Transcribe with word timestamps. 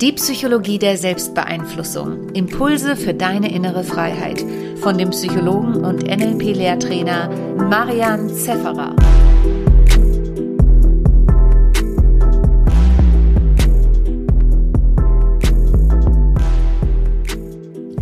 Die 0.00 0.12
Psychologie 0.12 0.78
der 0.78 0.98
Selbstbeeinflussung. 0.98 2.28
Impulse 2.34 2.96
für 2.96 3.14
deine 3.14 3.50
innere 3.50 3.82
Freiheit. 3.82 4.44
Von 4.82 4.98
dem 4.98 5.08
Psychologen 5.08 5.86
und 5.86 6.02
NLP-Lehrtrainer 6.02 7.30
Marian 7.56 8.28
Zefferer. 8.28 8.94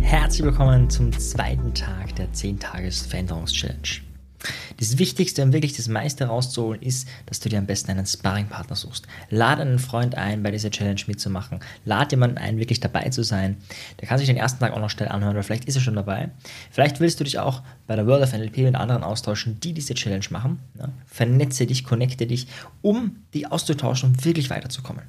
Herzlich 0.01 0.43
willkommen 0.43 0.89
zum 0.89 1.13
zweiten 1.13 1.73
Tag 1.73 2.13
der 2.17 2.27
10-Tages-Veränderungs-Challenge. 2.33 4.04
Das 4.77 4.97
Wichtigste, 4.97 5.43
um 5.43 5.53
wirklich 5.53 5.75
das 5.75 5.87
meiste 5.87 6.25
rauszuholen, 6.25 6.81
ist, 6.81 7.07
dass 7.25 7.39
du 7.39 7.49
dir 7.49 7.59
am 7.59 7.65
besten 7.65 7.91
einen 7.91 8.05
Sparringpartner 8.05 8.75
suchst. 8.75 9.07
Lade 9.29 9.61
einen 9.61 9.79
Freund 9.79 10.15
ein, 10.15 10.43
bei 10.43 10.51
dieser 10.51 10.71
Challenge 10.71 11.01
mitzumachen. 11.07 11.59
Lade 11.85 12.11
jemanden 12.11 12.37
ein, 12.37 12.57
wirklich 12.57 12.79
dabei 12.79 13.09
zu 13.09 13.23
sein. 13.23 13.57
Der 13.99 14.07
kann 14.07 14.17
sich 14.17 14.27
den 14.27 14.37
ersten 14.37 14.59
Tag 14.59 14.73
auch 14.73 14.79
noch 14.79 14.89
schnell 14.89 15.09
anhören, 15.09 15.33
oder 15.33 15.43
vielleicht 15.43 15.65
ist 15.65 15.75
er 15.75 15.81
schon 15.81 15.95
dabei. 15.95 16.29
Vielleicht 16.71 16.99
willst 16.99 17.19
du 17.19 17.23
dich 17.23 17.39
auch 17.39 17.61
bei 17.87 17.95
der 17.95 18.07
World 18.07 18.23
of 18.23 18.33
NLP 18.33 18.57
mit 18.59 18.75
anderen 18.75 19.03
austauschen, 19.03 19.59
die 19.59 19.73
diese 19.73 19.93
Challenge 19.93 20.25
machen. 20.29 20.59
Ja, 20.77 20.89
vernetze 21.05 21.65
dich, 21.65 21.83
connecte 21.83 22.27
dich, 22.27 22.47
um 22.81 23.17
die 23.33 23.47
auszutauschen 23.47 24.05
um 24.05 24.25
wirklich 24.25 24.49
weiterzukommen. 24.49 25.03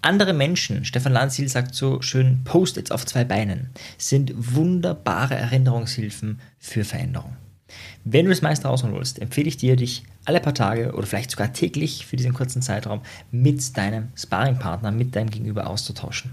Andere 0.00 0.32
Menschen, 0.32 0.84
Stefan 0.84 1.12
Lanzil 1.12 1.48
sagt 1.48 1.74
so 1.74 2.02
schön, 2.02 2.42
Post-its 2.44 2.90
auf 2.90 3.06
zwei 3.06 3.24
Beinen, 3.24 3.70
sind 3.98 4.32
wunderbare 4.34 5.34
Erinnerungshilfen 5.34 6.40
für 6.58 6.84
Veränderung. 6.84 7.36
Wenn 8.04 8.24
du 8.24 8.30
das 8.30 8.42
meiste 8.42 8.66
rausholen 8.66 8.96
willst, 8.96 9.20
empfehle 9.20 9.48
ich 9.48 9.56
dir, 9.56 9.76
dich 9.76 10.02
alle 10.24 10.40
paar 10.40 10.54
Tage 10.54 10.92
oder 10.92 11.06
vielleicht 11.06 11.30
sogar 11.30 11.52
täglich 11.52 12.06
für 12.06 12.16
diesen 12.16 12.34
kurzen 12.34 12.62
Zeitraum 12.62 13.00
mit 13.30 13.76
deinem 13.76 14.08
Sparringpartner, 14.16 14.90
mit 14.90 15.14
deinem 15.14 15.30
Gegenüber 15.30 15.68
auszutauschen. 15.68 16.32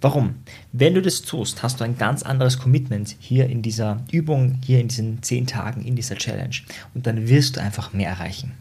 Warum? 0.00 0.36
Wenn 0.72 0.94
du 0.94 1.02
das 1.02 1.22
tust, 1.22 1.62
hast 1.62 1.80
du 1.80 1.84
ein 1.84 1.96
ganz 1.96 2.22
anderes 2.22 2.58
Commitment 2.58 3.16
hier 3.18 3.46
in 3.46 3.62
dieser 3.62 4.04
Übung, 4.10 4.58
hier 4.64 4.80
in 4.80 4.88
diesen 4.88 5.22
zehn 5.22 5.46
Tagen, 5.46 5.82
in 5.82 5.96
dieser 5.96 6.16
Challenge. 6.16 6.56
Und 6.94 7.06
dann 7.06 7.28
wirst 7.28 7.56
du 7.56 7.60
einfach 7.60 7.92
mehr 7.92 8.10
erreichen. 8.10 8.52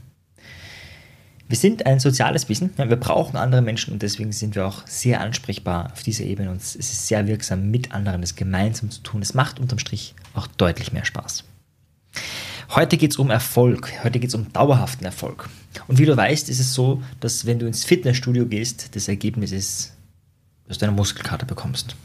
Wir 1.49 1.58
sind 1.58 1.86
ein 1.86 2.02
soziales 2.02 2.49
Wesen, 2.49 2.72
wir 2.75 2.97
brauchen 2.97 3.38
andere 3.38 3.61
Menschen 3.61 3.94
und 3.94 4.02
deswegen 4.02 4.33
sind 4.33 4.55
wir 4.55 4.67
auch 4.67 4.86
sehr 4.86 5.22
ansprechbar 5.22 5.94
auf 5.94 6.03
dieser 6.03 6.25
Ebene 6.25 6.52
und 6.52 6.58
es 6.58 6.75
ist 6.75 7.08
sehr 7.08 7.25
wirksam, 7.25 7.72
mit 7.72 7.94
anderen 7.94 8.20
das 8.20 8.36
gemeinsam 8.36 8.92
zu 8.92 9.02
tun. 9.02 9.22
Es 9.22 9.33
macht 9.33 9.58
unterm 9.58 9.80
Strich 9.80 10.14
auch 10.33 10.47
deutlich 10.47 10.92
mehr 10.92 11.05
Spaß. 11.05 11.45
Heute 12.69 12.97
geht 12.97 13.11
es 13.11 13.17
um 13.17 13.30
Erfolg, 13.30 13.91
heute 14.03 14.19
geht 14.19 14.30
es 14.30 14.36
um 14.36 14.52
dauerhaften 14.52 15.05
Erfolg. 15.05 15.50
Und 15.88 16.00
wie 16.00 16.05
du 16.05 16.17
weißt, 16.17 16.49
ist 16.49 16.59
es 16.59 16.73
so, 16.73 17.02
dass 17.19 17.45
wenn 17.45 17.59
du 17.59 17.66
ins 17.66 17.86
Fitnessstudio 17.86 18.45
gehst, 18.45 18.95
das 18.95 19.08
Ergebnis 19.08 19.52
ist, 19.52 19.94
dass 20.67 20.77
du 20.77 20.86
eine 20.86 20.95
Muskelkarte 20.95 21.45
bekommst. 21.45 21.95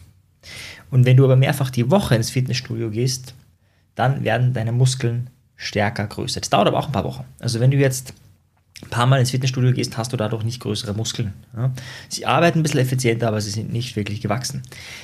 Und 0.90 1.04
wenn 1.04 1.16
du 1.16 1.24
aber 1.24 1.36
mehrfach 1.36 1.70
die 1.70 1.90
Woche 1.90 2.14
ins 2.14 2.30
Fitnessstudio 2.30 2.90
gehst, 2.90 3.34
dann 3.94 4.24
werden 4.24 4.52
deine 4.52 4.72
Muskeln 4.72 5.30
stärker, 5.56 6.06
größer. 6.06 6.40
Das 6.40 6.50
dauert 6.50 6.68
aber 6.68 6.78
auch 6.78 6.86
ein 6.86 6.92
paar 6.92 7.04
Wochen. 7.04 7.24
Also 7.38 7.60
wenn 7.60 7.70
du 7.70 7.76
jetzt 7.76 8.14
ein 8.82 8.90
paar 8.90 9.06
Mal 9.06 9.20
ins 9.20 9.30
Fitnessstudio 9.30 9.72
gehst, 9.72 9.96
hast 9.96 10.12
du 10.12 10.16
dadurch 10.16 10.44
nicht 10.44 10.60
größere 10.60 10.94
Muskeln. 10.94 11.32
Ja. 11.56 11.72
Sie 12.08 12.26
arbeiten 12.26 12.60
ein 12.60 12.62
bisschen 12.62 12.80
effizienter, 12.80 13.28
aber 13.28 13.40
sie 13.40 13.50
sind 13.50 13.72
nicht 13.72 13.96
wirklich 13.96 14.20
gewachsen. 14.20 14.62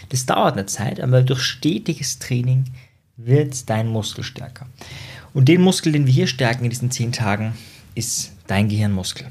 Das 0.09 0.27
dauert 0.27 0.55
eine 0.55 0.67
Zeit, 0.67 1.01
aber 1.01 1.23
durch 1.23 1.43
stetiges 1.43 2.19
Training 2.19 2.65
wird 3.19 3.69
dein 3.69 3.89
Muskel 3.89 4.25
stärker. 4.25 4.67
Und 5.35 5.49
den 5.49 5.61
Muskel, 5.61 5.93
den 5.93 6.07
wir 6.07 6.13
hier 6.13 6.27
stärken 6.27 6.65
in 6.65 6.71
diesen 6.71 6.91
zehn 6.91 7.13
Tagen, 7.13 7.53
ist 7.95 8.33
dein 8.47 8.69
Gehirnmuskel. 8.69 9.27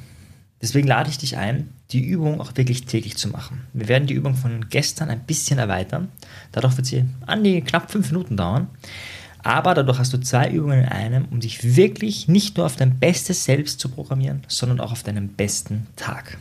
Deswegen 0.62 0.88
lade 0.88 1.10
ich 1.10 1.18
dich 1.18 1.38
ein, 1.38 1.70
die 1.92 2.06
Übung 2.06 2.42
auch 2.42 2.56
wirklich 2.56 2.86
täglich 2.86 3.16
zu 3.16 3.30
machen. 3.30 3.62
Wir 3.74 3.88
werden 3.88 4.08
die 4.08 4.14
Übung 4.14 4.36
von 4.36 4.70
gestern 4.70 5.10
ein 5.10 5.22
bisschen 5.22 5.58
erweitern. 5.58 6.10
Dadurch 6.52 6.76
wird 6.78 6.88
sie 6.88 7.06
an 7.26 7.44
die 7.44 7.62
knapp 7.62 7.92
fünf 7.92 8.12
Minuten 8.12 8.38
dauern. 8.38 8.68
Aber 9.44 9.74
dadurch 9.74 10.00
hast 10.00 10.12
du 10.12 10.18
zwei 10.20 10.50
Übungen 10.50 10.80
in 10.80 10.90
einem, 10.90 11.26
um 11.32 11.40
dich 11.40 11.76
wirklich 11.76 12.28
nicht 12.28 12.58
nur 12.58 12.66
auf 12.66 12.76
dein 12.76 13.00
bestes 13.00 13.46
Selbst 13.46 13.80
zu 13.80 13.88
programmieren, 13.88 14.44
sondern 14.48 14.82
auch 14.82 14.92
auf 14.92 15.04
deinen 15.04 15.30
besten 15.30 15.88
Tag. 15.96 16.38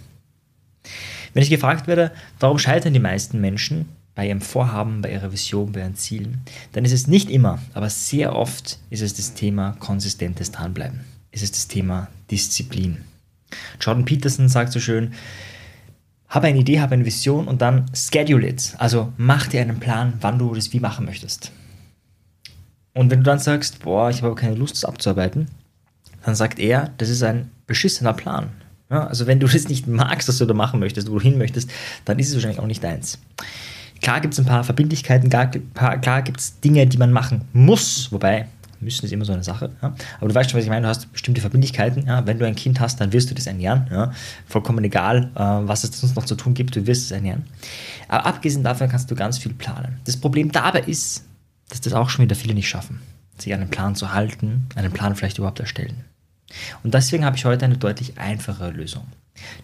Wenn 1.32 1.42
ich 1.42 1.50
gefragt 1.50 1.86
werde, 1.86 2.10
warum 2.40 2.58
scheitern 2.58 2.94
die 2.94 2.98
meisten 2.98 3.40
Menschen, 3.40 3.88
bei 4.16 4.26
ihrem 4.26 4.40
Vorhaben, 4.40 5.02
bei 5.02 5.12
ihrer 5.12 5.30
Vision, 5.30 5.70
bei 5.70 5.80
ihren 5.80 5.94
Zielen, 5.94 6.40
dann 6.72 6.84
ist 6.84 6.92
es 6.92 7.06
nicht 7.06 7.30
immer, 7.30 7.60
aber 7.74 7.90
sehr 7.90 8.34
oft 8.34 8.78
ist 8.90 9.02
es 9.02 9.14
das 9.14 9.34
Thema 9.34 9.76
konsistentes 9.78 10.50
Dranbleiben. 10.50 11.00
Es 11.30 11.42
ist 11.42 11.54
das 11.54 11.68
Thema 11.68 12.08
Disziplin. 12.30 12.96
Jordan 13.80 14.06
Peterson 14.06 14.48
sagt 14.48 14.72
so 14.72 14.80
schön, 14.80 15.12
habe 16.28 16.48
eine 16.48 16.58
Idee, 16.58 16.80
habe 16.80 16.94
eine 16.94 17.04
Vision 17.04 17.46
und 17.46 17.60
dann 17.60 17.86
schedule 17.94 18.48
it. 18.48 18.74
Also 18.78 19.12
mach 19.18 19.46
dir 19.46 19.60
einen 19.60 19.78
Plan, 19.78 20.14
wann 20.22 20.38
du 20.38 20.54
das 20.54 20.72
wie 20.72 20.80
machen 20.80 21.04
möchtest. 21.04 21.52
Und 22.94 23.10
wenn 23.10 23.20
du 23.20 23.24
dann 23.24 23.38
sagst, 23.38 23.80
boah, 23.80 24.08
ich 24.08 24.22
habe 24.22 24.34
keine 24.34 24.56
Lust, 24.56 24.74
das 24.74 24.86
abzuarbeiten, 24.86 25.48
dann 26.24 26.34
sagt 26.34 26.58
er, 26.58 26.90
das 26.96 27.10
ist 27.10 27.22
ein 27.22 27.50
beschissener 27.66 28.14
Plan. 28.14 28.48
Ja, 28.90 29.06
also 29.06 29.26
wenn 29.26 29.40
du 29.40 29.46
das 29.46 29.68
nicht 29.68 29.86
magst, 29.86 30.28
was 30.28 30.38
du 30.38 30.46
da 30.46 30.54
machen 30.54 30.80
möchtest, 30.80 31.10
wo 31.10 31.18
du 31.18 31.20
hin 31.20 31.36
möchtest, 31.36 31.70
dann 32.06 32.18
ist 32.18 32.28
es 32.28 32.34
wahrscheinlich 32.34 32.60
auch 32.60 32.66
nicht 32.66 32.82
deins. 32.82 33.18
Klar 34.06 34.20
gibt 34.20 34.34
es 34.34 34.38
ein 34.38 34.46
paar 34.46 34.62
Verbindlichkeiten, 34.62 35.30
klar 35.30 36.22
gibt 36.22 36.38
es 36.38 36.60
Dinge, 36.60 36.86
die 36.86 36.96
man 36.96 37.10
machen 37.10 37.40
muss, 37.52 38.12
wobei 38.12 38.46
müssen 38.78 39.04
ist 39.04 39.10
immer 39.10 39.24
so 39.24 39.32
eine 39.32 39.42
Sache. 39.42 39.72
Ja. 39.82 39.96
Aber 40.20 40.28
du 40.28 40.32
weißt 40.32 40.48
schon, 40.48 40.58
was 40.58 40.64
ich 40.64 40.70
meine, 40.70 40.82
du 40.82 40.88
hast 40.88 41.12
bestimmte 41.12 41.40
Verbindlichkeiten. 41.40 42.06
Ja. 42.06 42.24
Wenn 42.24 42.38
du 42.38 42.46
ein 42.46 42.54
Kind 42.54 42.78
hast, 42.78 43.00
dann 43.00 43.12
wirst 43.12 43.32
du 43.32 43.34
das 43.34 43.48
ernähren. 43.48 43.88
Ja. 43.90 44.12
Vollkommen 44.46 44.84
egal, 44.84 45.32
äh, 45.34 45.40
was 45.40 45.82
es 45.82 46.00
sonst 46.00 46.14
noch 46.14 46.24
zu 46.24 46.36
tun 46.36 46.54
gibt, 46.54 46.76
du 46.76 46.86
wirst 46.86 47.06
es 47.06 47.10
ernähren. 47.10 47.46
Aber 48.06 48.26
abgesehen 48.26 48.62
davon 48.62 48.88
kannst 48.88 49.10
du 49.10 49.16
ganz 49.16 49.38
viel 49.38 49.52
planen. 49.52 49.98
Das 50.04 50.16
Problem 50.16 50.52
dabei 50.52 50.82
ist, 50.82 51.24
dass 51.68 51.80
das 51.80 51.92
auch 51.92 52.08
schon 52.08 52.26
wieder 52.26 52.36
viele 52.36 52.54
nicht 52.54 52.68
schaffen, 52.68 53.00
sich 53.38 53.52
einen 53.52 53.70
Plan 53.70 53.96
zu 53.96 54.12
halten, 54.12 54.68
einen 54.76 54.92
Plan 54.92 55.16
vielleicht 55.16 55.38
überhaupt 55.38 55.58
erstellen. 55.58 56.04
Und 56.82 56.94
deswegen 56.94 57.24
habe 57.24 57.36
ich 57.36 57.44
heute 57.44 57.64
eine 57.64 57.76
deutlich 57.76 58.18
einfachere 58.18 58.70
Lösung. 58.70 59.04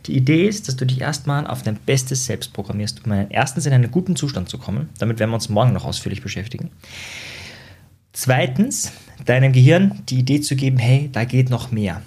Die 0.06 0.16
Idee 0.16 0.47
ist, 0.47 0.69
dass 0.69 0.76
du 0.76 0.84
dich 0.84 1.00
erstmal 1.00 1.47
auf 1.47 1.62
dein 1.62 1.76
bestes 1.76 2.26
Selbst 2.26 2.53
programmierst, 2.53 3.04
um 3.04 3.12
erstens 3.30 3.66
in 3.66 3.72
einen 3.72 3.91
guten 3.91 4.16
Zustand 4.16 4.48
zu 4.48 4.58
kommen. 4.58 4.91
Damit 4.98 5.19
werden 5.19 5.31
wir 5.31 5.36
uns 5.36 5.48
morgen 5.48 5.72
noch 5.72 5.84
ausführlich 5.84 6.22
beschäftigen. 6.22 6.70
Zweitens, 8.12 8.92
deinem 9.25 9.52
Gehirn 9.52 10.02
die 10.08 10.19
Idee 10.19 10.41
zu 10.41 10.56
geben, 10.56 10.78
hey, 10.78 11.08
da 11.12 11.25
geht 11.25 11.48
noch 11.48 11.70
mehr. 11.70 12.02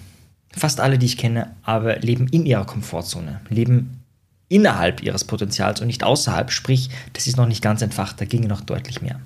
Fast 0.52 0.80
alle, 0.80 0.98
die 0.98 1.06
ich 1.06 1.18
kenne, 1.18 1.54
aber 1.62 1.98
leben 1.98 2.28
in 2.28 2.46
ihrer 2.46 2.64
Komfortzone, 2.64 3.40
leben 3.48 4.04
innerhalb 4.48 5.02
ihres 5.02 5.24
Potenzials 5.24 5.80
und 5.80 5.88
nicht 5.88 6.04
außerhalb, 6.04 6.52
sprich, 6.52 6.90
das 7.12 7.26
ist 7.26 7.36
noch 7.36 7.46
nicht 7.46 7.62
ganz 7.62 7.82
entfacht, 7.82 8.20
da 8.20 8.24
ginge 8.24 8.46
noch 8.46 8.60
deutlich 8.60 9.02
mehr. 9.02 9.20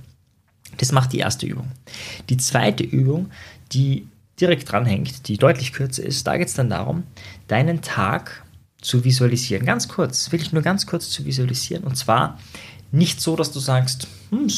Das 0.79 0.93
macht 0.93 1.13
die 1.13 1.19
erste 1.19 1.47
Übung. 1.47 1.69
Die 2.31 2.39
zweite 2.39 2.83
Übung, 2.83 3.31
die 3.73 4.07
direkt 4.41 4.71
dranhängt, 4.71 5.29
die 5.29 5.37
deutlich 5.37 5.73
kürzer 5.73 6.03
ist, 6.03 6.27
da 6.27 6.37
geht 6.37 6.49
es 6.49 6.55
dann 6.55 6.71
darum, 6.71 7.05
deinen 7.49 7.83
Tag 7.83 8.45
zu 8.81 9.05
visualisieren. 9.05 9.67
Ganz 9.67 9.89
kurz, 9.89 10.33
wirklich 10.33 10.53
nur 10.53 10.63
ganz 10.63 10.87
kurz 10.87 11.11
zu 11.11 11.25
visualisieren. 11.25 11.85
Und 11.85 11.97
zwar 11.97 12.39
nicht 12.93 13.21
so, 13.21 13.37
dass 13.37 13.53
du 13.53 13.61
sagst, 13.61 14.09
hm, 14.31 14.49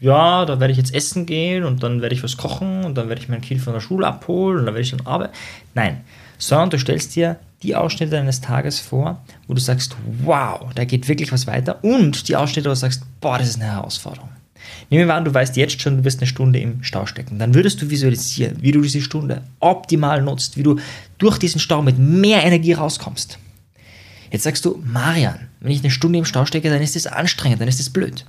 ja, 0.00 0.44
da 0.44 0.60
werde 0.60 0.72
ich 0.72 0.78
jetzt 0.78 0.94
essen 0.94 1.26
gehen 1.26 1.64
und 1.64 1.82
dann 1.82 2.02
werde 2.02 2.14
ich 2.14 2.22
was 2.22 2.36
kochen 2.36 2.84
und 2.84 2.96
dann 2.96 3.08
werde 3.08 3.20
ich 3.20 3.28
mein 3.28 3.40
Kind 3.40 3.60
von 3.60 3.72
der 3.72 3.80
Schule 3.80 4.06
abholen 4.06 4.58
und 4.58 4.66
dann 4.66 4.74
werde 4.74 4.84
ich 4.84 4.90
dann 4.90 5.06
arbeiten. 5.06 5.32
Nein, 5.74 6.02
sondern 6.38 6.70
du 6.70 6.78
stellst 6.78 7.16
dir 7.16 7.38
die 7.62 7.74
Ausschnitte 7.74 8.12
deines 8.12 8.40
Tages 8.40 8.78
vor, 8.78 9.22
wo 9.48 9.54
du 9.54 9.60
sagst, 9.60 9.96
wow, 10.22 10.70
da 10.74 10.84
geht 10.84 11.08
wirklich 11.08 11.32
was 11.32 11.46
weiter 11.46 11.82
und 11.82 12.28
die 12.28 12.36
Ausschnitte, 12.36 12.68
wo 12.68 12.72
du 12.72 12.76
sagst, 12.76 13.02
boah, 13.20 13.38
das 13.38 13.48
ist 13.48 13.56
eine 13.56 13.72
Herausforderung. 13.72 14.28
Nehmen 14.90 15.06
wir 15.06 15.14
an, 15.14 15.24
du 15.24 15.34
weißt 15.34 15.56
jetzt 15.56 15.80
schon, 15.80 15.98
du 15.98 16.04
wirst 16.04 16.20
eine 16.20 16.26
Stunde 16.26 16.58
im 16.58 16.82
Stau 16.82 17.06
stecken. 17.06 17.38
Dann 17.38 17.54
würdest 17.54 17.80
du 17.82 17.90
visualisieren, 17.90 18.56
wie 18.60 18.72
du 18.72 18.80
diese 18.80 19.00
Stunde 19.00 19.42
optimal 19.60 20.22
nutzt, 20.22 20.56
wie 20.56 20.62
du 20.62 20.78
durch 21.18 21.38
diesen 21.38 21.60
Stau 21.60 21.82
mit 21.82 21.98
mehr 21.98 22.44
Energie 22.44 22.72
rauskommst. 22.72 23.38
Jetzt 24.30 24.42
sagst 24.42 24.64
du, 24.64 24.82
Marian, 24.84 25.48
wenn 25.60 25.70
ich 25.70 25.80
eine 25.80 25.90
Stunde 25.90 26.18
im 26.18 26.24
Stau 26.24 26.44
stecke, 26.44 26.68
dann 26.68 26.82
ist 26.82 26.96
das 26.96 27.06
anstrengend, 27.06 27.60
dann 27.60 27.68
ist 27.68 27.78
das 27.78 27.90
blöd. 27.90 28.24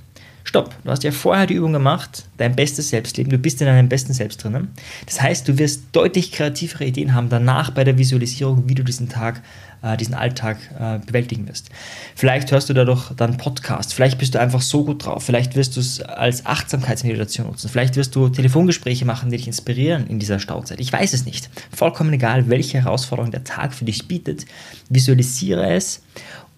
Stopp, 0.48 0.74
du 0.86 0.92
hast 0.92 1.04
ja 1.04 1.12
vorher 1.12 1.46
die 1.46 1.56
Übung 1.56 1.74
gemacht, 1.74 2.24
dein 2.38 2.56
bestes 2.56 2.88
Selbstleben, 2.88 3.30
du 3.30 3.38
bist 3.38 3.60
in 3.60 3.68
deinem 3.68 3.90
besten 3.90 4.14
Selbst 4.14 4.42
drinnen. 4.42 4.70
Das 5.06 5.22
heißt, 5.22 5.46
du 5.46 5.58
wirst 5.58 5.88
deutlich 5.92 6.32
kreativere 6.32 6.86
Ideen 6.86 7.14
haben 7.14 7.28
danach 7.28 7.72
bei 7.72 7.84
der 7.84 7.98
Visualisierung, 7.98 8.64
wie 8.70 8.74
du 8.74 8.82
diesen 8.82 9.10
Tag, 9.10 9.42
äh, 9.82 9.98
diesen 9.98 10.14
Alltag 10.14 10.58
äh, 10.80 11.00
bewältigen 11.06 11.50
wirst. 11.50 11.70
Vielleicht 12.16 12.50
hörst 12.50 12.70
du 12.70 12.74
dadurch 12.74 13.12
dann 13.18 13.36
Podcast, 13.36 13.94
vielleicht 13.94 14.20
bist 14.20 14.36
du 14.36 14.40
einfach 14.40 14.62
so 14.62 14.86
gut 14.86 15.06
drauf, 15.06 15.22
vielleicht 15.22 15.58
wirst 15.58 15.76
du 15.76 15.82
es 15.82 16.00
als 16.00 16.46
Achtsamkeitsmeditation 16.46 17.48
nutzen, 17.48 17.68
vielleicht 17.68 17.98
wirst 17.98 18.16
du 18.16 18.30
Telefongespräche 18.30 19.04
machen, 19.04 19.30
die 19.30 19.36
dich 19.36 19.48
inspirieren 19.48 20.08
in 20.08 20.18
dieser 20.18 20.40
Stauzeit. 20.40 20.80
Ich 20.80 20.94
weiß 20.94 21.12
es 21.12 21.26
nicht. 21.26 21.50
Vollkommen 21.76 22.14
egal, 22.14 22.48
welche 22.48 22.82
Herausforderung 22.82 23.32
der 23.32 23.44
Tag 23.44 23.74
für 23.74 23.84
dich 23.84 24.08
bietet, 24.08 24.46
visualisiere 24.88 25.74
es 25.74 26.04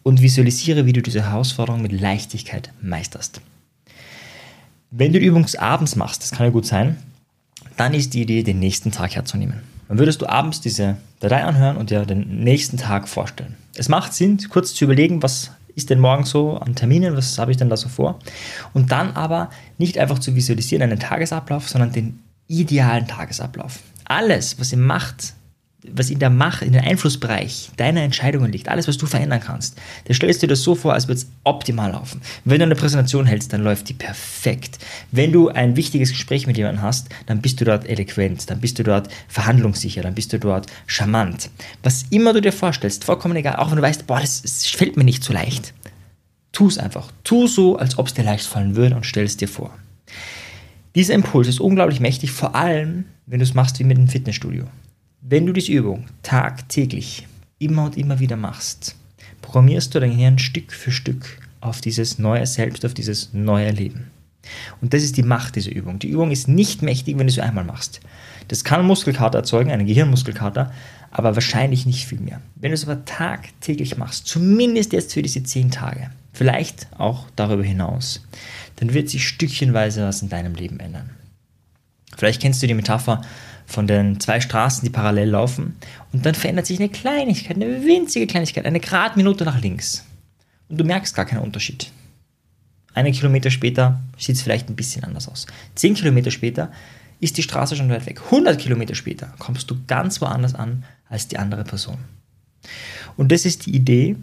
und 0.03 0.21
visualisiere, 0.21 0.85
wie 0.85 0.94
du 0.94 1.01
diese 1.01 1.24
Herausforderung 1.24 1.81
mit 1.81 2.00
Leichtigkeit 2.00 2.71
meisterst. 2.83 3.42
Wenn 4.91 5.13
du 5.13 5.19
die 5.19 5.27
Übung 5.27 5.45
abends 5.57 5.95
machst, 5.95 6.24
das 6.24 6.31
kann 6.31 6.47
ja 6.47 6.51
gut 6.51 6.65
sein, 6.65 6.97
dann 7.77 7.94
ist 7.94 8.13
die 8.13 8.24
Idee, 8.24 8.41
den 8.41 8.59
nächsten 8.59 8.91
Tag 8.91 9.15
herzunehmen. 9.15 9.62
Dann 9.88 10.00
würdest 10.00 10.21
du 10.21 10.27
abends 10.27 10.62
diese 10.62 10.97
Datei 11.19 11.44
anhören 11.44 11.77
und 11.77 11.91
dir 11.91 12.06
den 12.06 12.44
nächsten 12.44 12.77
Tag 12.77 13.07
vorstellen. 13.07 13.56
Es 13.75 13.88
macht 13.88 14.13
Sinn, 14.13 14.39
kurz 14.50 14.74
zu 14.74 14.86
überlegen, 14.86 15.21
was 15.21 15.51
ist 15.75 15.89
denn 15.89 16.00
morgen 16.00 16.25
so 16.25 16.57
an 16.57 16.75
Terminen, 16.75 17.15
was 17.15 17.38
habe 17.38 17.51
ich 17.51 17.57
denn 17.57 17.69
da 17.69 17.77
so 17.77 17.88
vor? 17.88 18.19
Und 18.74 18.91
dann 18.91 19.12
aber 19.12 19.50
nicht 19.77 19.97
einfach 19.97 20.19
zu 20.19 20.36
visualisieren 20.36 20.81
einen 20.81 21.00
Tagesablauf, 21.00 21.69
sondern 21.69 21.92
den 21.92 22.19
idealen 22.47 23.07
Tagesablauf. 23.07 23.80
Alles, 24.06 24.59
was 24.59 24.71
ihr 24.71 24.80
macht, 24.80 25.33
was 25.87 26.09
in 26.09 26.19
der 26.19 26.29
Macht, 26.29 26.61
in 26.61 26.73
den 26.73 26.83
Einflussbereich 26.83 27.71
deiner 27.77 28.01
Entscheidungen 28.01 28.51
liegt, 28.51 28.67
alles, 28.67 28.87
was 28.87 28.97
du 28.97 29.05
verändern 29.05 29.39
kannst, 29.39 29.77
da 30.05 30.13
stellst 30.13 30.41
du 30.41 30.47
dir 30.47 30.51
das 30.51 30.63
so 30.63 30.75
vor, 30.75 30.93
als 30.93 31.07
würde 31.07 31.19
es 31.19 31.27
optimal 31.45 31.91
laufen. 31.91 32.21
Wenn 32.43 32.59
du 32.59 32.65
eine 32.65 32.75
Präsentation 32.75 33.25
hältst, 33.25 33.53
dann 33.53 33.63
läuft 33.63 33.87
die 33.87 33.93
perfekt. 33.93 34.79
Wenn 35.11 35.31
du 35.31 35.49
ein 35.49 35.77
wichtiges 35.77 36.09
Gespräch 36.09 36.47
mit 36.47 36.57
jemandem 36.57 36.81
hast, 36.81 37.07
dann 37.27 37.41
bist 37.41 37.61
du 37.61 37.65
dort 37.65 37.87
eloquent, 37.87 38.49
dann 38.49 38.59
bist 38.59 38.77
du 38.77 38.83
dort 38.83 39.07
verhandlungssicher, 39.29 40.01
dann 40.01 40.15
bist 40.15 40.33
du 40.33 40.39
dort 40.39 40.67
charmant. 40.85 41.49
Was 41.81 42.03
immer 42.09 42.33
du 42.33 42.41
dir 42.41 42.53
vorstellst, 42.53 43.05
vollkommen 43.05 43.37
egal, 43.37 43.55
auch 43.55 43.69
wenn 43.69 43.77
du 43.77 43.81
weißt, 43.81 44.05
boah, 44.05 44.19
das, 44.19 44.41
das 44.41 44.65
fällt 44.67 44.97
mir 44.97 45.05
nicht 45.05 45.23
so 45.23 45.31
leicht. 45.31 45.73
Tu 46.51 46.67
es 46.67 46.77
einfach. 46.77 47.11
Tu 47.23 47.47
so, 47.47 47.77
als 47.77 47.97
ob 47.97 48.07
es 48.07 48.13
dir 48.13 48.23
leicht 48.23 48.45
fallen 48.45 48.75
würde 48.75 48.95
und 48.95 49.05
stell 49.05 49.23
es 49.23 49.37
dir 49.37 49.47
vor. 49.47 49.73
Dieser 50.95 51.13
Impuls 51.13 51.47
ist 51.47 51.61
unglaublich 51.61 51.99
mächtig, 51.99 52.31
vor 52.31 52.55
allem, 52.55 53.05
wenn 53.27 53.39
du 53.39 53.43
es 53.43 53.53
machst 53.53 53.79
wie 53.79 53.83
mit 53.83 53.97
einem 53.97 54.07
Fitnessstudio. 54.07 54.65
Wenn 55.21 55.45
du 55.45 55.51
diese 55.51 55.74
Übung 55.74 56.06
tagtäglich 56.24 57.27
immer 57.60 57.83
und 57.83 57.98
immer 57.98 58.19
wieder 58.19 58.38
machst, 58.38 58.95
programmierst 59.42 59.94
du 59.94 60.00
dein 60.00 60.12
Gehirn 60.12 60.39
Stück 60.39 60.71
für 60.71 60.92
Stück 60.92 61.42
auf 61.60 61.81
dieses 61.81 62.19
neue 62.19 62.48
Selbst, 62.48 62.86
auf 62.86 62.94
dieses 62.94 63.33
neue 63.33 63.71
Leben. 63.71 64.12
Und 64.80 64.94
das 64.94 65.04
ist 65.04 65.18
die 65.18 65.24
Macht 65.24 65.57
dieser 65.57 65.74
Übung. 65.74 66.00
Die 66.00 66.07
Übung 66.07 66.31
ist 66.31 66.48
nicht 66.48 66.81
mächtig, 66.81 67.18
wenn 67.18 67.27
du 67.27 67.33
sie 67.33 67.42
einmal 67.42 67.66
machst. 67.66 68.00
Das 68.48 68.63
kann 68.63 68.86
Muskelkater 68.86 69.39
erzeugen, 69.39 69.71
einen 69.71 69.86
Gehirnmuskelkater, 69.86 70.71
aber 71.12 71.36
wahrscheinlich 71.36 71.86
nicht 71.86 72.07
viel 72.07 72.21
mehr. 72.21 72.39
Wenn 72.56 72.71
du 72.71 72.75
es 72.75 72.88
aber 72.88 73.04
tagtäglich 73.04 73.98
machst, 73.98 74.25
zumindest 74.25 74.94
jetzt 74.94 75.13
für 75.13 75.21
diese 75.21 75.44
zehn 75.44 75.69
Tage, 75.69 76.12
vielleicht 76.31 76.88
auch 76.98 77.25
darüber 77.36 77.63
hinaus, 77.63 78.25
dann 78.77 78.94
wird 78.94 79.10
sich 79.10 79.27
stückchenweise 79.27 80.07
was 80.07 80.21
in 80.21 80.30
deinem 80.30 80.56
Leben 80.56 80.80
ändern. 80.80 81.10
Vielleicht 82.16 82.42
kennst 82.42 82.63
du 82.63 82.68
die 82.68 82.74
Metapher 82.74 83.21
von 83.69 83.86
den 83.86 84.19
zwei 84.19 84.42
Straßen, 84.42 84.83
die 84.83 84.89
parallel 84.89 85.30
laufen. 85.30 85.75
Und 86.12 86.25
dann 86.25 86.33
verändert 86.33 86.66
sich 86.66 86.80
eine 86.80 86.89
Kleinigkeit, 86.89 87.56
eine 87.56 87.86
winzige 87.86 88.25
Kleinigkeit, 88.25 88.66
eine 88.66 88.80
Gradminute 88.80 89.45
nach 89.45 89.62
links. 89.62 90.06
Und 90.69 90.80
du 90.80 90.83
merkst 90.83 91.16
gar 91.16 91.25
keinen 91.25 91.44
Unterschied. 91.44 91.92
Einen 92.95 93.13
Kilometer 93.13 93.51
später 93.51 94.01
sieht 94.18 94.36
es 94.36 94.42
vielleicht 94.42 94.69
ein 94.69 94.75
bisschen 94.75 95.04
anders 95.04 95.30
aus. 95.30 95.45
Zehn 95.75 95.94
Kilometer 95.94 96.31
später 96.31 96.71
ist 97.19 97.38
die 97.38 97.44
Straße 97.44 97.75
schon 97.75 97.89
weit 97.89 98.07
weg. 98.07 98.21
100 98.25 98.60
Kilometer 98.60 98.95
später 98.95 99.33
kommst 99.38 99.69
du 99.69 99.77
ganz 99.86 100.19
woanders 100.19 100.56
an 100.56 100.83
als 101.07 101.27
die 101.27 101.38
andere 101.38 101.63
Person. 101.63 102.00
Und 103.18 103.31
das 103.31 103.45
ist 103.45 103.68
die 103.68 103.75
Idee 103.75 104.16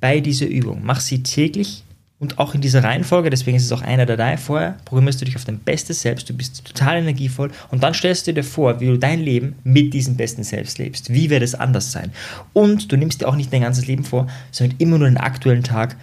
bei 0.00 0.20
dieser 0.20 0.46
Übung. 0.46 0.82
Mach 0.84 1.00
sie 1.00 1.22
täglich 1.24 1.84
und 2.20 2.38
auch 2.38 2.54
in 2.54 2.60
dieser 2.60 2.84
Reihenfolge, 2.84 3.30
deswegen 3.30 3.56
ist 3.56 3.64
es 3.64 3.72
auch 3.72 3.80
einer 3.80 4.04
der 4.04 4.18
drei, 4.18 4.36
vorher 4.36 4.76
programmierst 4.84 5.22
du 5.22 5.24
dich 5.24 5.36
auf 5.36 5.46
dein 5.46 5.58
bestes 5.58 6.02
Selbst, 6.02 6.28
du 6.28 6.34
bist 6.34 6.64
total 6.66 6.98
energievoll 6.98 7.50
und 7.70 7.82
dann 7.82 7.94
stellst 7.94 8.26
du 8.26 8.34
dir 8.34 8.44
vor, 8.44 8.78
wie 8.78 8.86
du 8.86 8.98
dein 8.98 9.20
Leben 9.20 9.56
mit 9.64 9.94
diesem 9.94 10.16
besten 10.16 10.44
Selbst 10.44 10.78
lebst. 10.78 11.10
Wie 11.12 11.30
wird 11.30 11.42
es 11.42 11.54
anders 11.54 11.90
sein? 11.90 12.12
Und 12.52 12.92
du 12.92 12.96
nimmst 12.98 13.22
dir 13.22 13.28
auch 13.28 13.36
nicht 13.36 13.50
dein 13.50 13.62
ganzes 13.62 13.86
Leben 13.86 14.04
vor, 14.04 14.26
sondern 14.50 14.76
immer 14.78 14.98
nur 14.98 15.08
den 15.08 15.16
aktuellen 15.16 15.62
Tag 15.62 15.96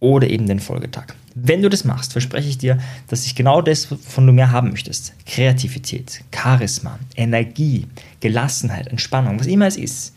oder 0.00 0.28
eben 0.28 0.48
den 0.48 0.58
Folgetag. 0.58 1.14
Wenn 1.36 1.62
du 1.62 1.68
das 1.68 1.84
machst, 1.84 2.12
verspreche 2.12 2.48
ich 2.48 2.58
dir, 2.58 2.78
dass 3.06 3.24
ich 3.24 3.36
genau 3.36 3.62
das 3.62 3.84
von 3.84 4.26
du 4.26 4.32
mehr 4.32 4.50
haben 4.50 4.70
möchtest. 4.70 5.14
Kreativität, 5.24 6.24
Charisma, 6.34 6.98
Energie, 7.14 7.86
Gelassenheit, 8.18 8.88
Entspannung, 8.88 9.38
was 9.38 9.46
immer 9.46 9.68
es 9.68 9.76
ist. 9.76 10.14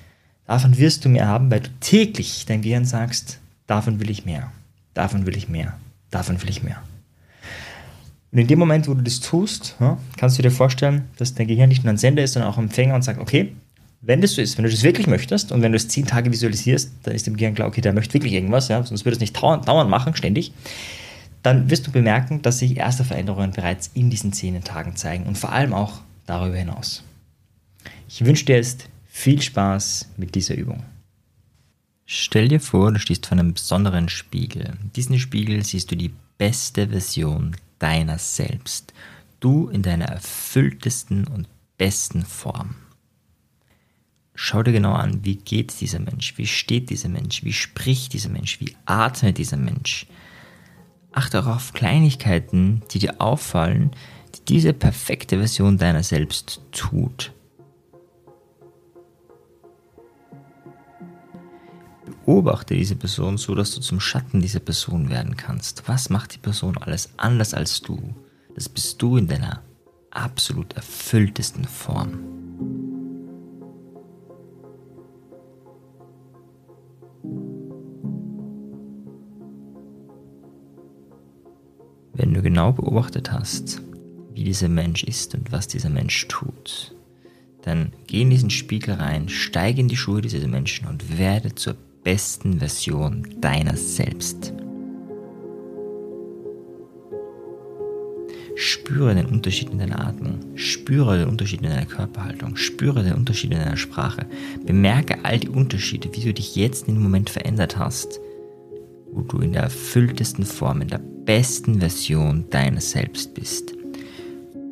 Davon 0.48 0.80
wirst 0.80 1.06
du 1.06 1.10
mehr 1.10 1.28
haben, 1.28 1.52
weil 1.52 1.60
du 1.60 1.70
täglich 1.80 2.46
dein 2.48 2.64
Gehirn 2.64 2.86
sagst, 2.86 3.40
davon 3.68 4.00
will 4.00 4.10
ich 4.10 4.26
mehr. 4.26 4.52
Davon 4.94 5.26
will 5.26 5.38
ich 5.38 5.50
mehr. 5.50 5.78
Davon 6.12 6.42
will 6.42 6.50
ich 6.50 6.64
mehr. 6.64 6.82
Und 8.32 8.40
in 8.40 8.48
dem 8.48 8.60
Moment, 8.60 8.88
wo 8.88 8.94
du 8.94 9.02
das 9.02 9.20
tust, 9.20 9.76
kannst 10.18 10.38
du 10.38 10.42
dir 10.42 10.52
vorstellen, 10.52 11.06
dass 11.18 11.36
dein 11.36 11.48
Gehirn 11.48 11.70
nicht 11.70 11.84
nur 11.84 11.94
ein 11.94 11.98
Sender 11.98 12.24
ist, 12.24 12.34
sondern 12.34 12.52
auch 12.52 12.58
ein 12.58 12.66
Empfänger 12.66 12.96
und 12.96 13.04
sagt, 13.04 13.20
okay, 13.20 13.54
wenn 14.02 14.22
das 14.22 14.34
so 14.34 14.42
ist, 14.42 14.58
wenn 14.58 14.66
du 14.66 14.72
das 14.72 14.84
wirklich 14.84 15.08
möchtest 15.08 15.52
und 15.52 15.62
wenn 15.62 15.72
du 15.72 15.76
es 15.78 15.88
zehn 15.88 16.06
Tage 16.06 16.32
visualisierst, 16.32 16.92
dann 17.04 17.16
ist 17.16 17.26
dem 17.26 17.38
Gehirn 17.38 17.56
klar, 17.56 17.68
okay, 17.68 17.80
der 17.80 17.94
möchte 17.94 18.14
wirklich 18.14 18.34
irgendwas, 18.34 18.68
ja, 18.68 18.84
sonst 18.84 19.06
würde 19.06 19.16
es 19.16 19.22
nicht 19.22 19.36
dauernd 19.42 19.90
machen, 19.90 20.16
ständig, 20.16 20.52
dann 21.42 21.70
wirst 21.70 21.88
du 21.88 21.92
bemerken, 21.92 22.42
dass 22.42 22.60
sich 22.60 22.76
erste 22.76 23.04
Veränderungen 23.04 23.52
bereits 23.52 23.92
in 23.94 24.10
diesen 24.10 24.34
zehn 24.34 24.62
Tagen 24.64 24.96
zeigen 24.96 25.26
und 25.26 25.38
vor 25.38 25.52
allem 25.52 25.74
auch 25.74 26.02
darüber 26.26 26.58
hinaus. 26.58 27.04
Ich 28.10 28.26
wünsche 28.26 28.46
dir 28.46 28.56
jetzt 28.56 28.90
viel 29.08 29.42
Spaß 29.42 30.10
mit 30.18 30.36
dieser 30.36 30.56
Übung. 30.56 30.84
Stell 32.06 32.50
dir 32.50 32.60
vor, 32.60 32.92
du 32.92 33.00
stehst 33.00 33.26
vor 33.26 33.38
einem 33.38 33.54
besonderen 33.54 34.10
Spiegel. 34.10 34.78
In 34.82 34.92
diesem 34.94 35.20
Spiegel 35.20 35.64
siehst 35.64 35.92
du 35.92 35.96
die 35.96 36.14
beste 36.38 36.90
Version 36.90 37.56
deiner 37.80 38.18
selbst. 38.18 38.94
Du 39.40 39.70
in 39.70 39.82
deiner 39.82 40.06
erfülltesten 40.06 41.28
und 41.28 41.48
besten 41.78 42.24
Form. 42.24 42.76
Schau 44.36 44.64
dir 44.64 44.72
genau 44.72 44.94
an, 44.94 45.24
wie 45.24 45.36
geht 45.36 45.80
dieser 45.80 46.00
Mensch, 46.00 46.38
wie 46.38 46.48
steht 46.48 46.90
dieser 46.90 47.10
Mensch, 47.10 47.44
wie 47.44 47.54
spricht 47.54 48.14
dieser 48.14 48.30
Mensch, 48.30 48.60
wie 48.60 48.76
atmet 48.86 49.38
dieser 49.38 49.58
Mensch. 49.58 50.08
Achte 51.12 51.40
auch 51.42 51.48
auf 51.48 51.74
Kleinigkeiten, 51.74 52.82
die 52.92 53.00
dir 53.00 53.22
auffallen, 53.22 53.92
die 54.36 54.46
diese 54.46 54.74
perfekte 54.74 55.38
Version 55.38 55.78
deiner 55.78 56.04
selbst 56.04 56.62
tut. 56.72 57.33
Beobachte 62.26 62.74
diese 62.74 62.96
Person 62.96 63.38
so, 63.38 63.54
dass 63.54 63.76
du 63.76 63.82
zum 63.82 64.00
Schatten 64.00 64.42
dieser 64.42 64.62
Person 64.62 65.10
werden 65.10 65.36
kannst. 65.36 65.88
Was 65.88 66.10
macht 66.10 66.34
die 66.36 66.40
Person 66.40 66.78
alles 66.78 67.10
anders 67.18 67.54
als 67.54 67.82
du? 67.82 68.00
Das 68.56 68.70
bist 68.70 69.02
du 69.02 69.18
in 69.18 69.28
deiner 69.28 69.62
absolut 70.12 70.74
erfülltesten 70.74 71.66
Form. 71.66 72.20
Wenn 82.14 82.34
du 82.34 82.42
genau 82.42 82.72
beobachtet 82.72 83.32
hast, 83.32 83.82
wie 84.32 84.46
dieser 84.46 84.70
Mensch 84.70 85.04
ist 85.04 85.36
und 85.36 85.52
was 85.52 85.68
dieser 85.68 85.90
Mensch 85.90 86.28
tut, 86.30 86.96
dann 87.64 87.92
geh 88.08 88.22
in 88.22 88.30
diesen 88.30 88.50
Spiegel 88.50 88.96
rein, 88.96 89.28
steige 89.30 89.82
in 89.82 89.88
die 89.88 89.98
Schuhe 89.98 90.22
dieses 90.22 90.46
Menschen 90.48 90.88
und 90.88 91.18
werde 91.18 91.56
zur 91.56 91.76
besten 92.04 92.60
Version 92.60 93.28
deiner 93.40 93.76
selbst. 93.76 94.54
Spüre 98.56 99.16
den 99.16 99.26
Unterschied 99.26 99.72
in 99.72 99.80
deiner 99.80 100.08
Atmung, 100.08 100.40
spüre 100.56 101.18
den 101.18 101.28
Unterschied 101.28 101.62
in 101.62 101.70
deiner 101.70 101.86
Körperhaltung, 101.86 102.56
spüre 102.56 103.04
den 103.04 103.14
Unterschied 103.14 103.52
in 103.52 103.58
deiner 103.58 103.78
Sprache. 103.78 104.28
Bemerke 104.64 105.18
all 105.24 105.40
die 105.40 105.50
Unterschiede, 105.50 106.10
wie 106.14 106.22
du 106.22 106.34
dich 106.34 106.56
jetzt 106.56 106.88
in 106.88 106.96
dem 106.96 107.04
Moment 107.04 107.32
verändert 107.32 107.78
hast, 107.78 108.20
wo 109.12 109.22
du 109.22 109.40
in 109.40 109.54
der 109.54 109.64
erfülltesten 109.64 110.46
Form, 110.46 110.82
in 110.82 110.90
der 110.90 111.02
besten 111.26 111.80
Version 111.80 112.46
deines 112.52 112.92
Selbst 112.92 113.34
bist. 113.34 113.74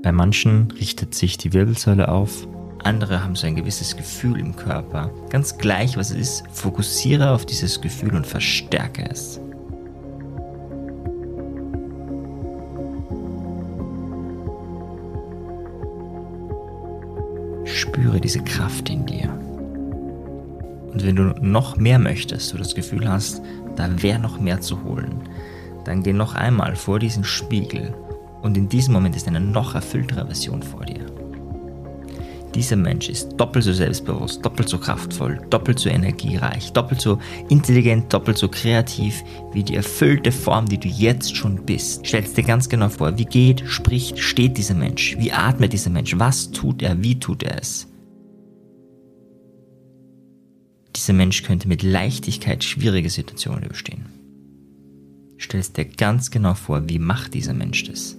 Bei 0.04 0.12
manchen 0.12 0.72
richtet 0.72 1.16
sich 1.16 1.38
die 1.38 1.54
Wirbelsäule 1.54 2.10
auf, 2.10 2.48
andere 2.86 3.24
haben 3.24 3.36
so 3.36 3.48
ein 3.48 3.56
gewisses 3.56 3.96
Gefühl 3.96 4.40
im 4.40 4.56
Körper. 4.56 5.10
Ganz 5.30 5.58
gleich, 5.58 5.98
was 5.98 6.12
es 6.12 6.18
ist, 6.18 6.44
fokussiere 6.52 7.32
auf 7.32 7.46
dieses 7.46 7.82
Gefühl 7.82 8.16
und 8.16 8.26
verstärke 8.26 9.10
es. 9.10 9.40
Spüre 17.66 18.20
diese 18.20 18.42
Kraft 18.44 18.90
in 18.90 19.06
dir. 19.06 19.30
Und 20.92 21.06
wenn 21.06 21.16
du 21.16 21.34
noch 21.42 21.78
mehr 21.78 22.00
möchtest, 22.00 22.54
du 22.54 22.58
das 22.58 22.76
Gefühl 22.76 23.08
hast, 23.08 23.42
da 23.76 23.90
wäre 24.02 24.20
noch 24.20 24.40
mehr 24.40 24.62
zu 24.62 24.84
holen, 24.84 25.22
dann 25.86 26.04
geh 26.04 26.14
noch 26.14 26.36
einmal 26.36 26.76
vor 26.76 27.00
diesen 27.00 27.24
Spiegel 27.24 27.94
und 28.42 28.58
in 28.58 28.70
diesem 28.70 28.94
Moment 28.94 29.16
ist 29.16 29.28
eine 29.28 29.40
noch 29.40 29.76
erfülltere 29.76 30.26
Version 30.26 30.64
vor 30.64 30.86
dir. 30.86 31.11
Dieser 32.54 32.76
Mensch 32.76 33.08
ist 33.08 33.30
doppelt 33.38 33.64
so 33.64 33.72
selbstbewusst, 33.72 34.46
doppelt 34.46 34.68
so 34.68 34.78
kraftvoll, 34.78 35.40
doppelt 35.50 35.80
so 35.80 35.90
energiereich, 35.90 36.74
doppelt 36.74 37.00
so 37.00 37.18
intelligent, 37.50 38.12
doppelt 38.12 38.38
so 38.38 38.50
kreativ 38.50 39.24
wie 39.54 39.64
die 39.64 39.76
erfüllte 39.76 40.34
Form, 40.34 40.66
die 40.66 40.78
du 40.78 40.90
jetzt 40.90 41.36
schon 41.36 41.66
bist. 41.66 42.06
Stellst 42.06 42.36
dir 42.36 42.44
ganz 42.44 42.68
genau 42.68 42.90
vor, 42.90 43.18
wie 43.18 43.26
geht, 43.26 43.64
spricht, 43.68 44.20
steht 44.20 44.58
dieser 44.58 44.74
Mensch, 44.74 45.16
wie 45.18 45.32
atmet 45.32 45.72
dieser 45.72 45.92
Mensch, 45.92 46.18
was 46.20 46.52
tut 46.52 46.82
er, 46.82 47.02
wie 47.02 47.20
tut 47.20 47.44
er 47.44 47.62
es. 47.62 47.88
Dieser 50.94 51.14
Mensch 51.14 51.44
könnte 51.44 51.70
mit 51.70 51.84
Leichtigkeit 51.84 52.66
schwierige 52.66 53.10
Situationen 53.10 53.64
überstehen. 53.64 54.08
Stellst 55.40 55.78
dir 55.78 55.86
ganz 55.86 56.32
genau 56.32 56.54
vor, 56.54 56.90
wie 56.90 57.00
macht 57.00 57.34
dieser 57.34 57.54
Mensch 57.54 57.86
das. 57.86 58.18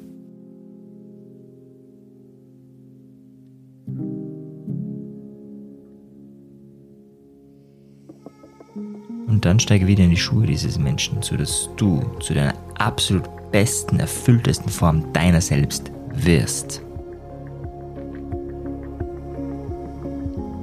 Und 9.26 9.44
dann 9.44 9.60
steige 9.60 9.86
wieder 9.86 10.04
in 10.04 10.10
die 10.10 10.16
Schuhe 10.16 10.46
dieses 10.46 10.78
Menschen, 10.78 11.22
sodass 11.22 11.70
du 11.76 12.02
zu 12.20 12.34
deiner 12.34 12.54
absolut 12.78 13.24
besten, 13.50 14.00
erfülltesten 14.00 14.70
Form 14.70 15.12
deiner 15.12 15.40
selbst 15.40 15.90
wirst. 16.14 16.82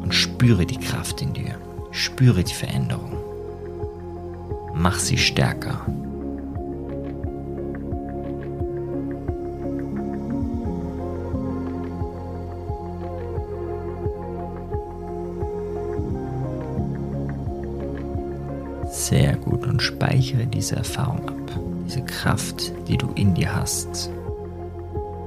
Und 0.01 0.13
spüre 0.13 0.65
die 0.65 0.77
Kraft 0.77 1.21
in 1.21 1.33
dir. 1.33 1.55
Spüre 1.91 2.43
die 2.43 2.53
Veränderung. 2.53 3.17
Mach 4.73 4.99
sie 4.99 5.17
stärker. 5.17 5.85
Und 19.79 19.85
speichere 19.85 20.45
diese 20.45 20.75
Erfahrung 20.75 21.29
ab, 21.29 21.59
diese 21.85 22.03
Kraft, 22.03 22.73
die 22.89 22.97
du 22.97 23.13
in 23.13 23.33
dir 23.33 23.55
hast. 23.55 24.09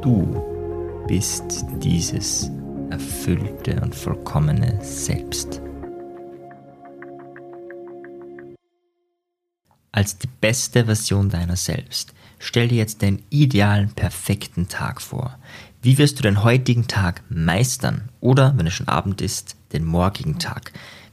Du 0.02 1.04
bist 1.08 1.64
dieses 1.82 2.50
erfüllte 2.90 3.80
und 3.80 3.94
vollkommene 3.94 4.78
Selbst. 4.84 5.62
Als 9.90 10.18
die 10.18 10.28
beste 10.40 10.84
Version 10.84 11.30
deiner 11.30 11.56
selbst, 11.56 12.12
stell 12.38 12.68
dir 12.68 12.76
jetzt 12.76 13.00
den 13.00 13.22
idealen, 13.30 13.92
perfekten 13.92 14.68
Tag 14.68 15.00
vor. 15.00 15.38
Wie 15.80 15.96
wirst 15.96 16.18
du 16.18 16.22
den 16.22 16.44
heutigen 16.44 16.86
Tag 16.88 17.22
meistern? 17.30 18.10
Oder, 18.20 18.52
wenn 18.58 18.66
es 18.66 18.74
schon 18.74 18.88
Abend 18.88 19.22
ist, 19.22 19.56
den 19.72 19.86
morgigen 19.86 20.38
Tag? 20.38 20.72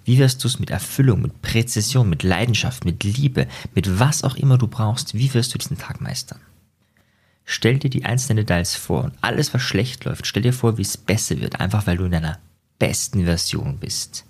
Wie 0.09 0.17
wirst 0.17 0.43
du 0.43 0.47
es 0.47 0.57
mit 0.57 0.71
Erfüllung, 0.71 1.21
mit 1.21 1.43
Präzision, 1.43 2.09
mit 2.09 2.23
Leidenschaft, 2.23 2.83
mit 2.83 3.03
Liebe, 3.03 3.45
mit 3.75 3.99
was 3.99 4.23
auch 4.23 4.37
immer 4.37 4.57
du 4.57 4.65
brauchst, 4.65 5.13
wie 5.13 5.31
wirst 5.35 5.53
du 5.53 5.59
diesen 5.59 5.77
Tag 5.77 6.01
meistern? 6.01 6.39
Stell 7.45 7.77
dir 7.77 7.91
die 7.91 8.05
einzelnen 8.05 8.37
Details 8.37 8.73
vor 8.73 9.03
und 9.03 9.13
alles, 9.21 9.53
was 9.53 9.61
schlecht 9.61 10.05
läuft, 10.05 10.25
stell 10.25 10.41
dir 10.41 10.51
vor, 10.51 10.79
wie 10.79 10.81
es 10.81 10.97
besser 10.97 11.39
wird, 11.39 11.59
einfach 11.59 11.85
weil 11.85 11.97
du 11.97 12.05
in 12.05 12.11
deiner 12.11 12.39
besten 12.79 13.25
Version 13.25 13.77
bist. 13.77 14.25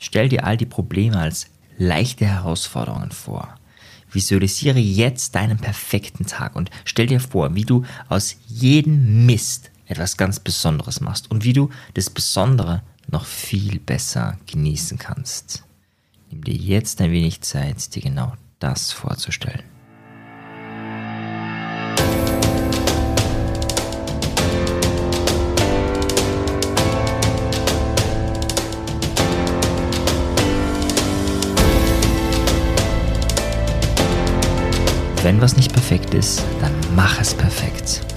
Stell 0.00 0.28
dir 0.28 0.44
all 0.44 0.56
die 0.56 0.66
Probleme 0.66 1.16
als 1.16 1.46
leichte 1.78 2.26
Herausforderungen 2.26 3.12
vor. 3.12 3.54
Visualisiere 4.10 4.80
jetzt 4.80 5.36
deinen 5.36 5.58
perfekten 5.58 6.26
Tag 6.26 6.56
und 6.56 6.70
stell 6.84 7.06
dir 7.06 7.20
vor, 7.20 7.54
wie 7.54 7.66
du 7.66 7.84
aus 8.08 8.34
jedem 8.48 9.26
Mist 9.26 9.70
etwas 9.86 10.16
ganz 10.16 10.40
Besonderes 10.40 11.00
machst 11.00 11.30
und 11.30 11.44
wie 11.44 11.52
du 11.52 11.70
das 11.94 12.10
Besondere 12.10 12.82
noch 13.14 13.26
viel 13.26 13.78
besser 13.78 14.38
genießen 14.50 14.98
kannst. 14.98 15.62
Nimm 16.30 16.42
dir 16.42 16.54
jetzt 16.54 17.00
ein 17.00 17.12
wenig 17.12 17.42
Zeit, 17.42 17.94
dir 17.94 18.02
genau 18.02 18.32
das 18.58 18.90
vorzustellen. 18.90 19.62
Wenn 35.22 35.40
was 35.40 35.56
nicht 35.56 35.72
perfekt 35.72 36.14
ist, 36.14 36.42
dann 36.60 36.72
mach 36.96 37.20
es 37.20 37.32
perfekt. 37.32 38.13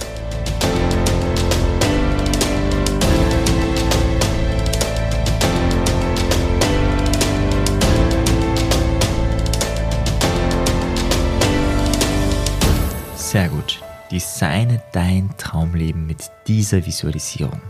Designe 14.58 14.82
dein 14.92 15.30
Traumleben 15.38 16.06
mit 16.06 16.30
dieser 16.48 16.84
Visualisierung. 16.84 17.60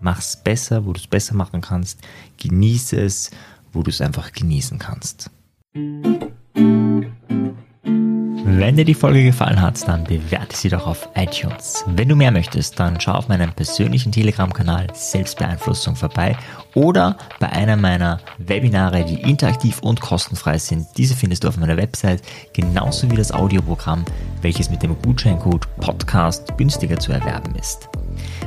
Mach's 0.00 0.36
besser, 0.36 0.84
wo 0.84 0.92
du 0.92 1.00
es 1.00 1.06
besser 1.06 1.34
machen 1.34 1.62
kannst. 1.62 2.00
Genieße 2.36 3.00
es, 3.00 3.30
wo 3.72 3.82
du 3.82 3.88
es 3.88 4.02
einfach 4.02 4.32
genießen 4.32 4.78
kannst. 4.78 5.30
Wenn 8.58 8.76
dir 8.76 8.84
die 8.84 8.94
Folge 8.94 9.24
gefallen 9.24 9.60
hat, 9.60 9.88
dann 9.88 10.04
bewerte 10.04 10.56
sie 10.56 10.68
doch 10.68 10.86
auf 10.86 11.08
iTunes. 11.14 11.84
Wenn 11.86 12.10
du 12.10 12.16
mehr 12.16 12.30
möchtest, 12.30 12.78
dann 12.78 13.00
schau 13.00 13.12
auf 13.12 13.28
meinem 13.28 13.52
persönlichen 13.52 14.12
Telegram-Kanal 14.12 14.88
Selbstbeeinflussung 14.92 15.96
vorbei 15.96 16.36
oder 16.76 17.16
bei 17.40 17.48
einer 17.48 17.76
meiner 17.76 18.20
Webinare, 18.38 19.04
die 19.04 19.22
interaktiv 19.22 19.80
und 19.80 20.00
kostenfrei 20.00 20.58
sind. 20.58 20.86
Diese 20.96 21.16
findest 21.16 21.42
du 21.42 21.48
auf 21.48 21.56
meiner 21.56 21.76
Website, 21.76 22.22
genauso 22.52 23.10
wie 23.10 23.16
das 23.16 23.32
Audioprogramm, 23.32 24.04
welches 24.42 24.70
mit 24.70 24.82
dem 24.82 24.94
Gutscheincode 25.02 25.66
Podcast 25.80 26.56
günstiger 26.58 26.98
zu 26.98 27.12
erwerben 27.12 27.54
ist. 27.56 27.88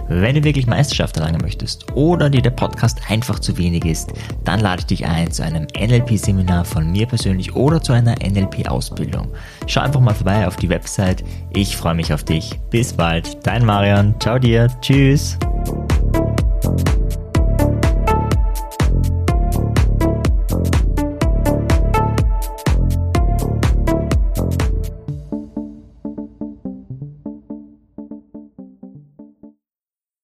Wenn 0.07 0.35
du 0.35 0.43
wirklich 0.43 0.67
Meisterschaft 0.67 1.17
erlangen 1.17 1.41
möchtest 1.41 1.91
oder 1.93 2.29
dir 2.29 2.41
der 2.41 2.51
Podcast 2.51 2.99
einfach 3.09 3.39
zu 3.39 3.57
wenig 3.57 3.85
ist, 3.85 4.13
dann 4.43 4.59
lade 4.59 4.81
ich 4.81 4.85
dich 4.85 5.05
ein 5.05 5.31
zu 5.31 5.43
einem 5.43 5.67
NLP-Seminar 5.75 6.65
von 6.65 6.91
mir 6.91 7.07
persönlich 7.07 7.55
oder 7.55 7.81
zu 7.81 7.93
einer 7.93 8.15
NLP-Ausbildung. 8.15 9.27
Schau 9.65 9.81
einfach 9.81 9.99
mal 9.99 10.13
vorbei 10.13 10.47
auf 10.47 10.55
die 10.55 10.69
Website. 10.69 11.23
Ich 11.53 11.75
freue 11.75 11.95
mich 11.95 12.13
auf 12.13 12.23
dich. 12.23 12.59
Bis 12.69 12.93
bald. 12.93 13.37
Dein 13.45 13.65
Marian. 13.65 14.13
Ciao 14.19 14.37
dir. 14.37 14.67
Tschüss. 14.81 15.37